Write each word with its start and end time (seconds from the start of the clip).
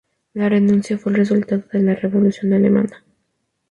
La 0.33 0.49
renuncia 0.49 0.97
fue 0.97 1.11
el 1.11 1.19
resultado 1.19 1.61
de 1.71 1.79
la 1.83 1.93
Revolución 1.93 2.53
Alemana. 2.53 3.03